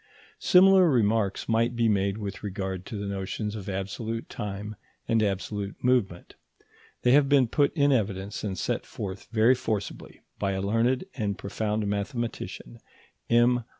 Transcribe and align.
Similar 0.39 0.89
remarks 0.89 1.47
might 1.47 1.75
be 1.75 1.87
made 1.87 2.17
with 2.17 2.41
regard 2.41 2.87
to 2.87 2.97
the 2.97 3.05
notions 3.05 3.55
of 3.55 3.69
absolute 3.69 4.29
time 4.29 4.75
and 5.07 5.21
absolute 5.21 5.75
movement. 5.83 6.33
They 7.03 7.11
have 7.11 7.29
been 7.29 7.47
put 7.47 7.71
in 7.75 7.91
evidence 7.91 8.43
and 8.43 8.57
set 8.57 8.87
forth 8.87 9.27
very 9.31 9.53
forcibly 9.53 10.21
by 10.39 10.53
a 10.53 10.61
learned 10.63 11.03
and 11.13 11.37
profound 11.37 11.85
mathematician, 11.85 12.79
M. 13.29 13.63